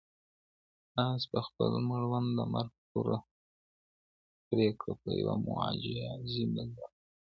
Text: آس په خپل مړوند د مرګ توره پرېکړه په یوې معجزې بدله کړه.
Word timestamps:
آس 1.07 1.21
په 1.31 1.39
خپل 1.47 1.71
مړوند 1.89 2.29
د 2.37 2.39
مرګ 2.53 2.71
توره 2.89 3.19
پرېکړه 4.49 4.93
په 5.01 5.09
یوې 5.19 5.35
معجزې 5.47 6.43
بدله 6.53 6.67
کړه. 6.75 6.87